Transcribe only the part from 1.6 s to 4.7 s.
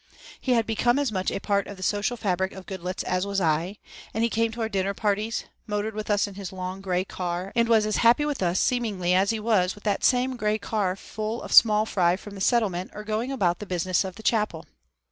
of the social fabric of Goodloets as was I, and he came to our